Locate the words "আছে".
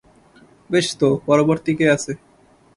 1.95-2.11